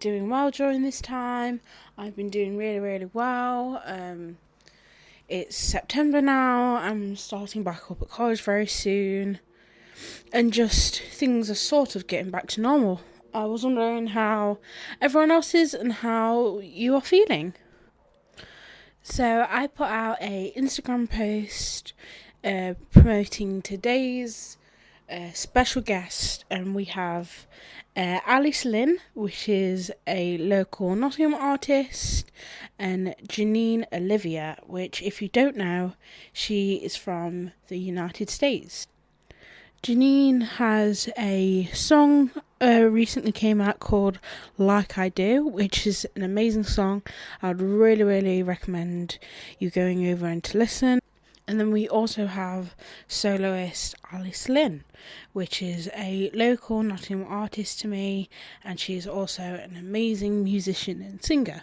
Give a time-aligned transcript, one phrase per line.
[0.00, 1.60] doing well during this time.
[1.96, 3.82] I've been doing really, really well.
[3.84, 4.38] Um,
[5.28, 6.76] it's September now.
[6.76, 9.40] I'm starting back up at college very soon,
[10.32, 13.00] and just things are sort of getting back to normal.
[13.34, 14.58] I was wondering how
[15.00, 17.54] everyone else is and how you are feeling.
[19.02, 21.92] So I put out a Instagram post
[22.42, 24.56] uh, promoting today's
[25.10, 27.46] uh, special guest, and we have
[27.96, 32.30] uh, Alice Lynn, which is a local Nottingham artist,
[32.78, 35.94] and Janine Olivia, which, if you don't know,
[36.32, 38.86] she is from the United States.
[39.82, 44.18] Janine has a song uh, recently came out called
[44.56, 47.02] Like I Do, which is an amazing song.
[47.40, 49.18] I would really, really recommend
[49.58, 51.00] you going over and to listen.
[51.48, 52.74] And then we also have
[53.08, 54.84] soloist Alice Lynn,
[55.32, 58.28] which is a local Nottingham artist to me,
[58.62, 61.62] and she is also an amazing musician and singer.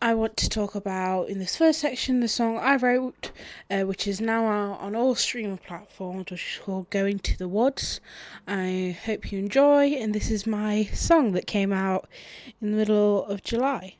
[0.00, 3.32] I want to talk about in this first section the song I wrote,
[3.68, 7.48] uh, which is now out on all streaming platforms, which is called Going to the
[7.48, 8.00] Woods.
[8.46, 12.08] I hope you enjoy, and this is my song that came out
[12.60, 13.96] in the middle of July.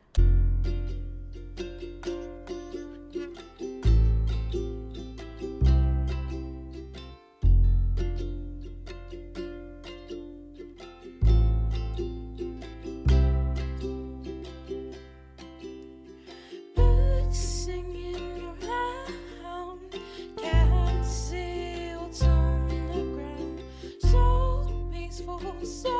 [25.63, 25.94] So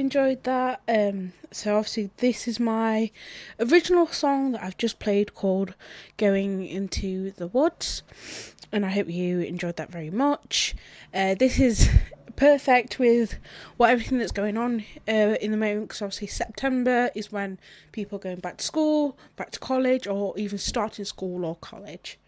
[0.00, 0.80] enjoyed that.
[0.88, 3.10] Um, so obviously this is my
[3.58, 5.74] original song that I've just played called
[6.16, 8.02] "Going Into the Woods,"
[8.72, 10.74] and I hope you enjoyed that very much.
[11.14, 11.88] Uh, this is
[12.36, 13.36] perfect with
[13.76, 17.58] what everything that's going on uh, in the moment because obviously September is when
[17.92, 22.18] people are going back to school, back to college, or even starting school or college.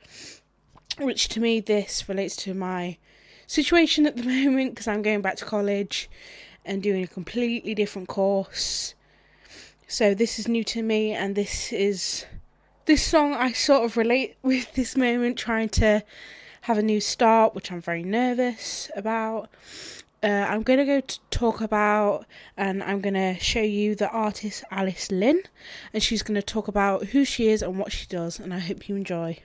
[0.98, 2.98] Which to me, this relates to my
[3.46, 6.10] situation at the moment because I'm going back to college
[6.64, 8.94] and doing a completely different course.
[9.88, 12.24] So this is new to me, and this is
[12.86, 16.02] this song I sort of relate with this moment, trying to
[16.62, 19.50] have a new start, which I'm very nervous about.
[20.22, 22.26] Uh, I'm going to go to talk about
[22.56, 25.42] and I'm going to show you the artist Alice Lynn,
[25.92, 28.60] and she's going to talk about who she is and what she does, and I
[28.60, 29.38] hope you enjoy.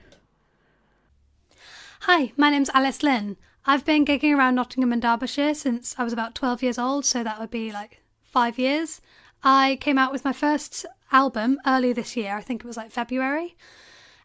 [2.02, 3.36] Hi, my name's Alice Lynn.
[3.70, 7.22] I've been gigging around Nottingham and Derbyshire since I was about 12 years old, so
[7.22, 9.02] that would be like five years.
[9.42, 12.90] I came out with my first album early this year, I think it was like
[12.90, 13.58] February.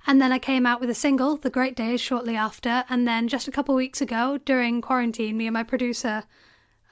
[0.07, 2.86] And then I came out with a single, The Great Days, shortly after.
[2.88, 6.24] And then just a couple weeks ago, during quarantine, me and my producer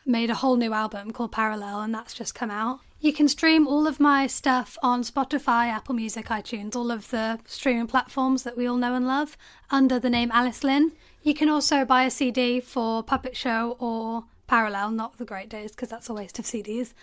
[0.06, 2.80] made a whole new album called Parallel, and that's just come out.
[3.00, 7.40] You can stream all of my stuff on Spotify, Apple Music, iTunes, all of the
[7.48, 9.38] streaming platforms that we all know and love
[9.72, 10.92] under the name Alice Lynn.
[11.24, 15.72] You can also buy a CD for Puppet Show or Parallel, not The Great Days,
[15.72, 16.94] because that's a waste of CDs.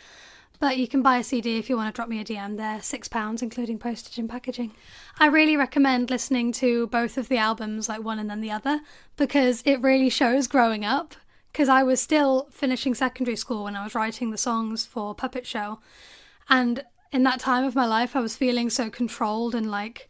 [0.61, 2.57] But you can buy a CD if you want to drop me a DM.
[2.57, 4.73] They're £6, including postage and packaging.
[5.19, 8.81] I really recommend listening to both of the albums, like one and then the other,
[9.17, 11.15] because it really shows growing up.
[11.53, 15.47] Because I was still finishing secondary school when I was writing the songs for Puppet
[15.47, 15.81] Show.
[16.49, 20.09] And in that time of my life, I was feeling so controlled and like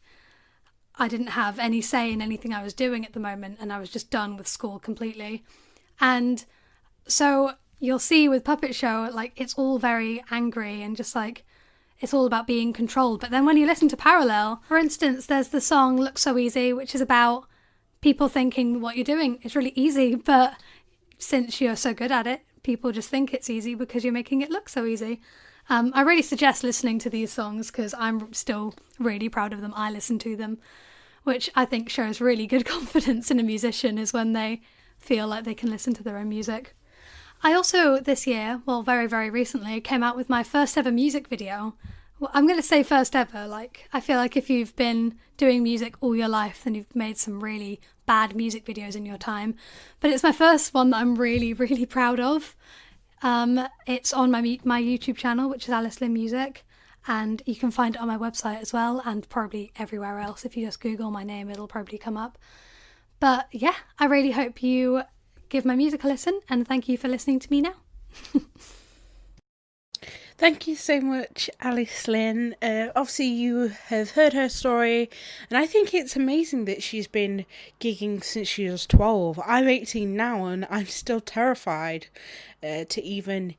[0.99, 3.79] I didn't have any say in anything I was doing at the moment, and I
[3.79, 5.44] was just done with school completely.
[6.00, 6.44] And
[7.06, 11.44] so you'll see with Puppet Show, like it's all very angry and just like
[12.00, 13.20] it's all about being controlled.
[13.20, 16.73] But then when you listen to Parallel, for instance, there's the song Look So Easy,
[16.73, 17.46] which is about
[18.00, 20.55] people thinking what you're doing is really easy, but
[21.18, 24.50] since you're so good at it, people just think it's easy because you're making it
[24.50, 25.20] look so easy.
[25.70, 29.74] Um, I really suggest listening to these songs because I'm still really proud of them.
[29.76, 30.58] I listen to them
[31.28, 34.62] which I think shows really good confidence in a musician is when they
[34.98, 36.74] feel like they can listen to their own music.
[37.42, 41.28] I also, this year, well, very, very recently, came out with my first ever music
[41.28, 41.74] video.
[42.18, 43.46] Well, I'm going to say first ever.
[43.46, 47.18] Like, I feel like if you've been doing music all your life, then you've made
[47.18, 47.78] some really
[48.08, 49.55] bad music videos in your time.
[50.00, 52.56] But it's my first one that I'm really, really proud of.
[53.22, 56.64] Um, it's on my my YouTube channel, which is Alice Lynn Music
[57.08, 60.56] and you can find it on my website as well and probably everywhere else if
[60.56, 62.38] you just google my name it'll probably come up
[63.18, 65.02] but yeah i really hope you
[65.49, 67.75] give my music a listen and thank you for listening to me now
[70.38, 72.54] Thank you so much, Alice Lynn.
[72.62, 75.11] Uh, obviously, you have heard her story,
[75.50, 77.45] and I think it's amazing that she's been
[77.80, 79.40] gigging since she was 12.
[79.45, 82.07] I'm 18 now, and I'm still terrified
[82.62, 83.57] uh, to even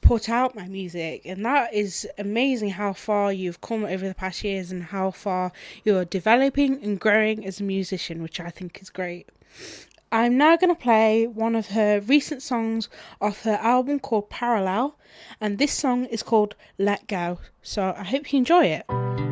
[0.00, 4.44] put out my music and that is amazing how far you've come over the past
[4.44, 5.50] years and how far
[5.84, 9.28] you're developing and growing as a musician which i think is great
[10.10, 12.88] i'm now going to play one of her recent songs
[13.20, 14.98] off her album called parallel
[15.40, 17.38] and this song is called let go.
[17.62, 19.27] So i hope you enjoy it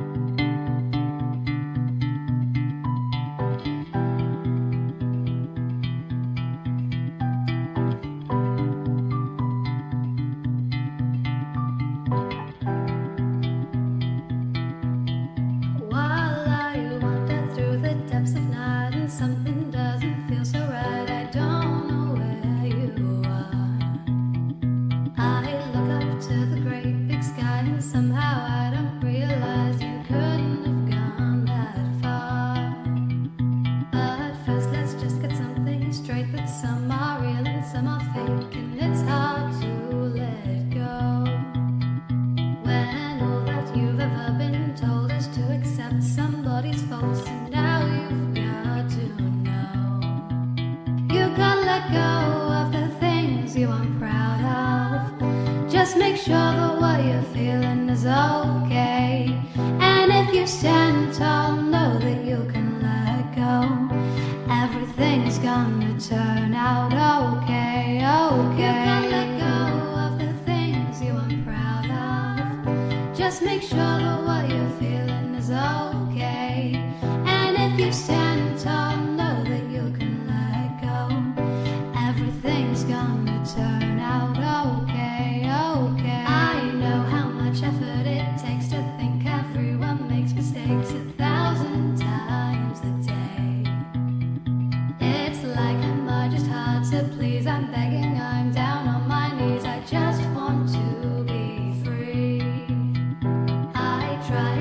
[60.46, 61.65] lives and.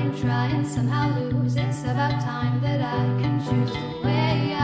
[0.06, 1.56] and try and somehow lose.
[1.56, 4.55] It's about time that I can choose the way I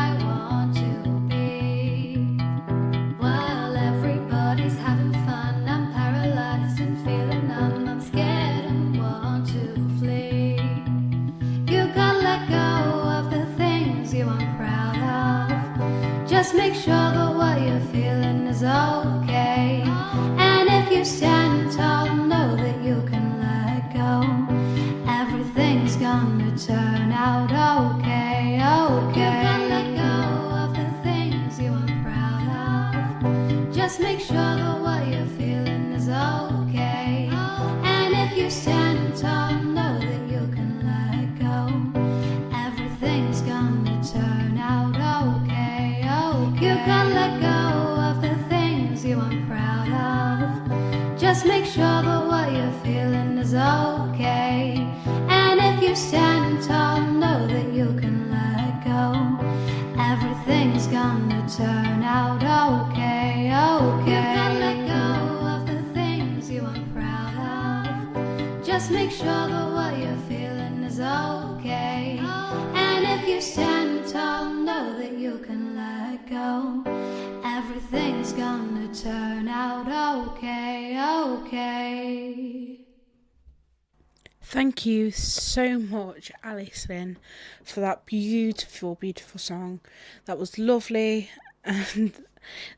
[84.53, 87.17] Thank you so much, Alice Lynn,
[87.65, 89.81] for that beautiful, beautiful song.
[90.27, 91.31] That was lovely,
[91.65, 92.13] and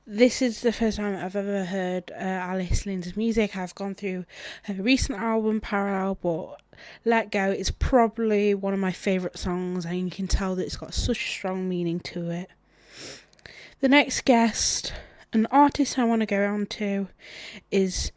[0.06, 3.56] this is the first time I've ever heard uh, Alice Lynn's music.
[3.56, 4.24] I've gone through
[4.62, 6.60] her recent album, Parallel, but
[7.04, 10.76] Let Go is probably one of my favourite songs, and you can tell that it's
[10.76, 12.50] got such strong meaning to it.
[13.80, 14.92] The next guest,
[15.32, 17.08] an artist I want to go on to,
[17.72, 18.12] is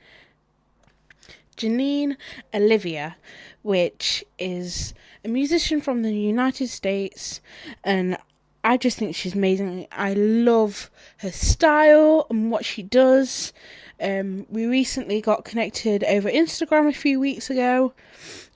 [1.58, 2.16] Janine
[2.54, 3.18] Olivia,
[3.64, 4.94] which is
[5.26, 7.42] a musician from the United States,
[7.84, 8.18] and
[8.64, 9.88] I just think she's amazing.
[9.92, 13.54] I love her style and what she does.
[14.00, 17.94] Um, we recently got connected over Instagram a few weeks ago,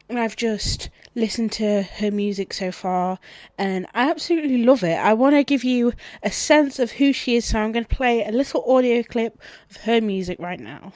[0.07, 3.19] and I've just listened to her music so far,
[3.57, 4.97] and I absolutely love it.
[4.97, 7.95] I want to give you a sense of who she is, so I'm going to
[7.95, 9.39] play a little audio clip
[9.69, 10.93] of her music right now.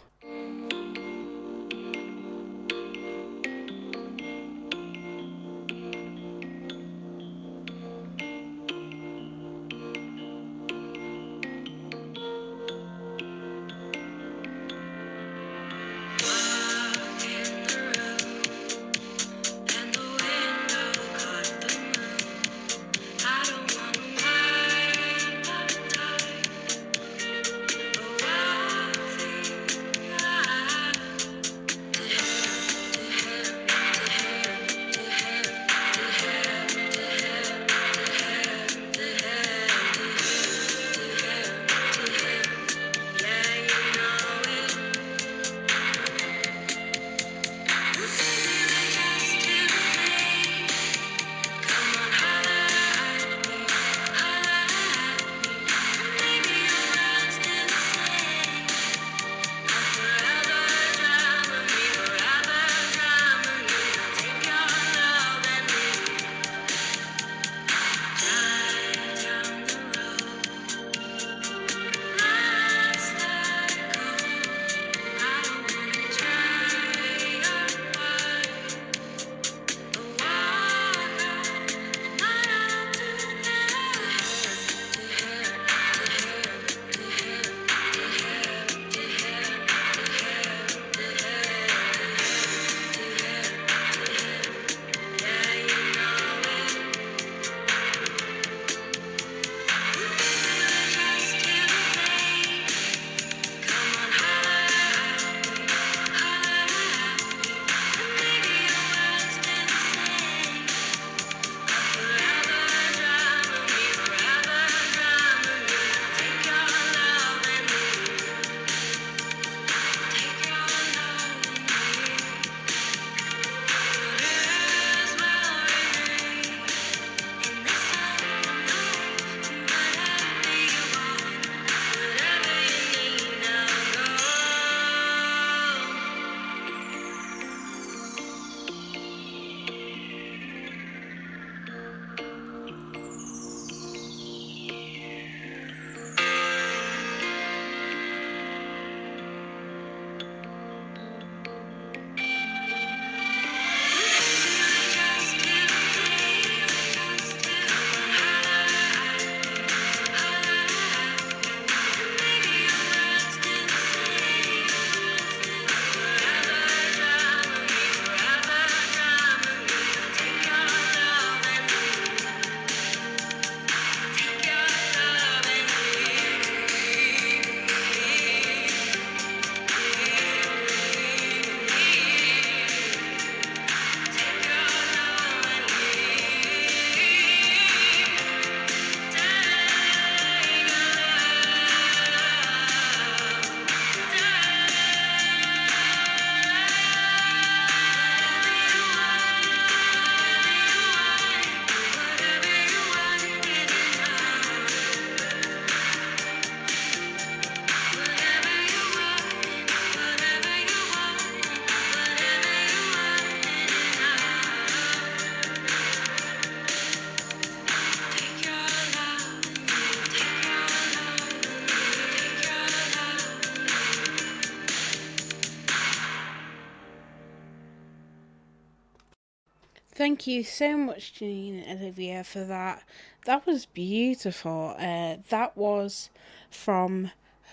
[230.05, 232.83] Thank you so much, Janine and Olivia, for that.
[233.25, 234.75] That was beautiful.
[234.77, 236.11] Uh, that was
[236.51, 237.09] from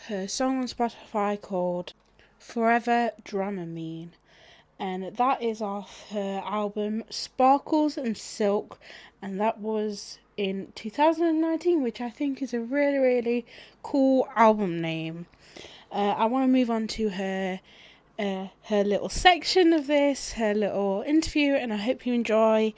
[0.09, 1.95] her song on Spotify called
[2.39, 4.11] Forever Dramamine.
[4.79, 8.79] And that is off her album Sparkles and Silk,
[9.23, 13.47] and that was in 2019, which I think is a really, really
[13.83, 15.25] cool album name.
[15.91, 17.61] Uh, I want to move on to her
[18.19, 22.75] uh, her little section of this, her little interview, and I hope you enjoy.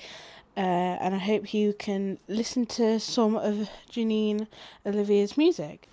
[0.57, 0.61] Uh,
[1.01, 4.47] and I hope you can listen to some of Janine
[4.87, 5.89] Olivia's music.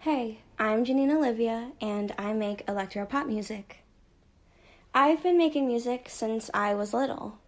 [0.00, 3.84] Hey, I'm Janine Olivia, and I make electro pop music.
[4.92, 7.38] I've been making music since I was little.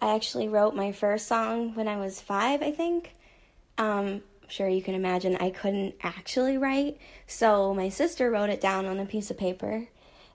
[0.00, 3.14] I actually wrote my first song when I was five, I think.
[3.78, 8.86] Um, sure you can imagine I couldn't actually write, so my sister wrote it down
[8.86, 9.88] on a piece of paper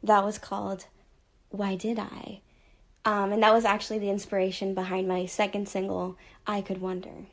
[0.05, 0.85] that was called
[1.49, 2.41] Why Did I?
[3.03, 7.25] Um, and that was actually the inspiration behind my second single, I Could Wonder.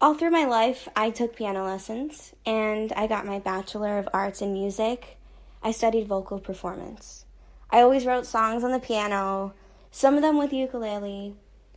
[0.00, 4.42] All through my life, I took piano lessons and I got my Bachelor of Arts
[4.42, 5.16] in Music.
[5.62, 7.24] I studied vocal performance.
[7.70, 9.54] I always wrote songs on the piano,
[9.90, 11.36] some of them with ukulele.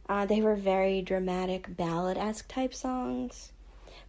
[0.10, 3.52] Uh, they were very dramatic, ballad esque type songs.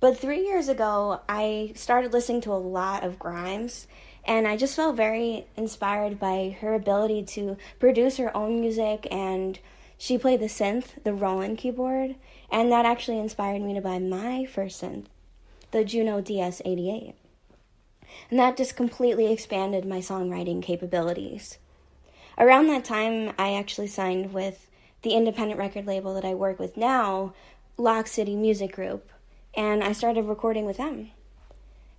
[0.00, 3.88] But three years ago, I started listening to a lot of Grimes
[4.29, 9.59] and I just felt very inspired by her ability to produce her own music and
[9.97, 12.14] she played the synth, the Roland keyboard,
[12.53, 15.07] and that actually inspired me to buy my first synth,
[15.73, 17.14] the Juno DS88.
[18.31, 21.59] And that just completely expanded my songwriting capabilities.
[22.37, 24.71] Around that time, I actually signed with
[25.03, 27.33] the independent record label that I work with now,
[27.77, 29.11] Lock City Music Group,
[29.57, 31.11] and I started recording with them.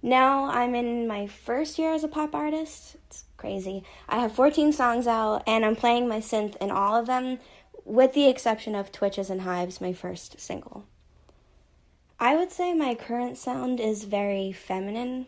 [0.02, 2.96] Now I'm in my first year as a pop artist.
[3.08, 3.84] It's crazy.
[4.08, 7.40] I have 14 songs out and I'm playing my synth in all of them,
[7.84, 10.86] with the exception of Twitches and Hives, my first single.
[12.20, 15.28] I would say my current sound is very feminine.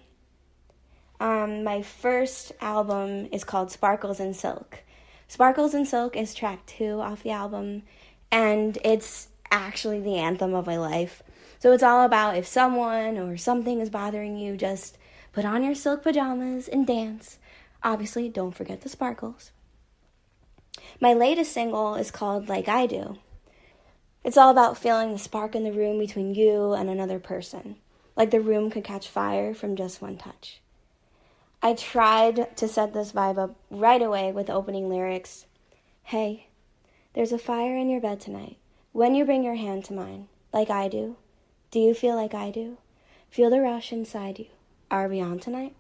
[1.20, 4.84] Um, my first album is called Sparkles and Silk.
[5.28, 7.84] Sparkles and Silk is track two off the album,
[8.32, 11.24] and it's actually the anthem of my life.
[11.62, 14.98] So it's all about if someone or something is bothering you, just
[15.32, 17.38] put on your silk pajamas and dance.
[17.84, 19.52] Obviously, don't forget the sparkles.
[21.00, 23.20] My latest single is called Like I Do.
[24.24, 27.76] It's all about feeling the spark in the room between you and another person,
[28.16, 30.62] like the room could catch fire from just one touch.
[31.62, 35.46] I tried to set this vibe up right away with the opening lyrics
[36.06, 36.48] Hey,
[37.14, 38.58] there's a fire in your bed tonight.
[38.94, 41.18] When you bring your hand to mine, like I do,
[41.72, 42.78] do you feel like I do?
[43.30, 44.48] Feel the rush inside you.
[44.92, 45.74] Are we on tonight?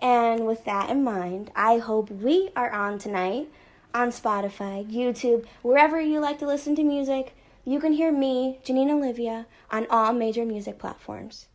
[0.00, 3.48] And with that in mind, I hope we are on tonight
[3.94, 7.34] on Spotify, YouTube, wherever you like to listen to music.
[7.64, 11.46] You can hear me, Janine Olivia, on all major music platforms.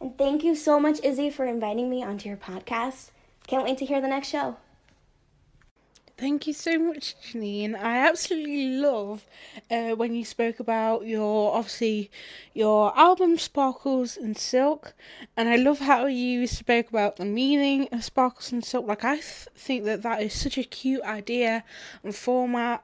[0.00, 3.10] And thank you so much, Izzy, for inviting me onto your podcast.
[3.46, 4.56] Can't wait to hear the next show.
[6.18, 7.74] Thank you so much, Janine.
[7.80, 9.24] I absolutely love
[9.70, 12.10] uh, when you spoke about your obviously
[12.52, 14.94] your album Sparkles and Silk,
[15.36, 18.86] and I love how you spoke about the meaning of Sparkles and Silk.
[18.86, 21.62] Like I th- think that that is such a cute idea
[22.02, 22.82] and format,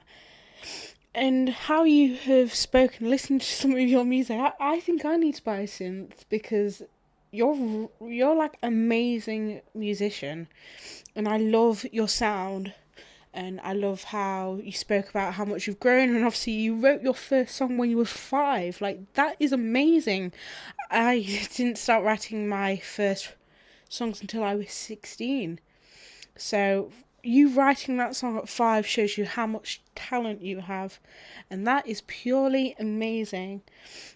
[1.14, 4.38] and how you have spoken, listened to some of your music.
[4.38, 6.82] I, I think I need to buy a synth because
[7.30, 10.48] you're you're like amazing musician,
[11.16, 12.74] and I love your sound
[13.34, 17.02] and I love how you spoke about how much you've grown and obviously you wrote
[17.02, 20.32] your first song when you were 5 like that is amazing.
[20.90, 23.34] I didn't start writing my first
[23.88, 25.60] songs until I was 16
[26.36, 26.90] so
[27.22, 30.98] you writing that song at 5 shows you how much talent you have
[31.50, 33.62] and that is purely amazing.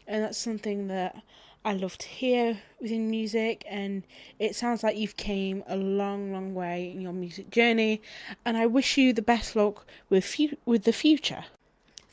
[0.07, 1.22] And that's something that
[1.64, 4.05] I love to hear within music, and
[4.38, 8.01] it sounds like you've came a long, long way in your music journey.
[8.44, 11.44] And I wish you the best luck with fu- with the future.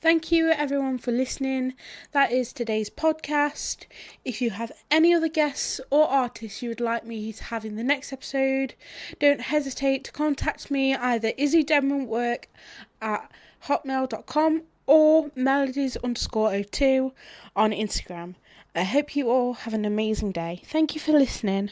[0.02, 1.74] Thank you everyone for listening.
[2.12, 3.86] That is today's podcast.
[4.24, 7.76] If you have any other guests or artists you would like me to have in
[7.76, 8.76] the next episode,
[9.20, 12.46] don't hesitate to contact me either izzydedmanwork
[13.02, 13.32] at
[13.64, 17.12] hotmail.com or melodies underscore 02
[17.56, 18.36] on Instagram.
[18.78, 20.62] I hope you all have an amazing day.
[20.66, 21.72] Thank you for listening.